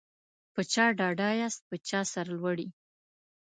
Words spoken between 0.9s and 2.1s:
ډاډه یاست په چا